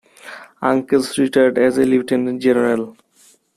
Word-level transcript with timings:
Uncles 0.63 1.15
retired 1.19 1.59
as 1.59 1.77
a 1.77 1.85
lieutenant 1.85 2.41
general. 2.41 2.95